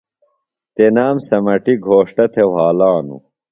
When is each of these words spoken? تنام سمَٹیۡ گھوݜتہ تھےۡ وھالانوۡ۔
تنام 0.75 1.15
سمَٹیۡ 1.27 1.77
گھوݜتہ 1.85 2.25
تھےۡ 2.33 2.49
وھالانوۡ۔ 2.53 3.21